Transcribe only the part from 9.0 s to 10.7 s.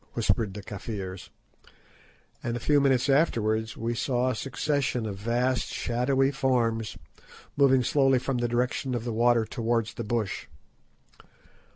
the water towards the bush.